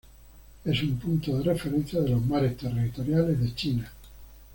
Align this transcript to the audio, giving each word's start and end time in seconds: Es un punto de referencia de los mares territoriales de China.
Es 0.65 0.81
un 0.81 0.97
punto 0.97 1.37
de 1.37 1.43
referencia 1.43 2.01
de 2.01 2.09
los 2.09 2.25
mares 2.25 2.57
territoriales 2.57 3.39
de 3.39 3.53
China. 3.53 3.93